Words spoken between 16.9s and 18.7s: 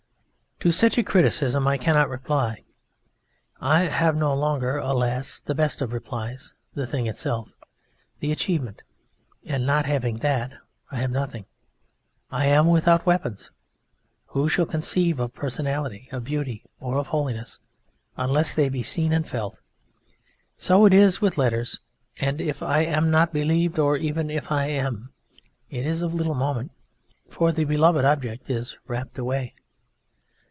of holiness, unless they